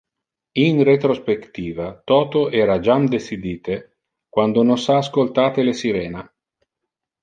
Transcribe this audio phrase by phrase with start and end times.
[0.61, 3.75] In retrospectiva, toto era jam decidite
[4.33, 6.21] quando nos ha ascoltate le sirena.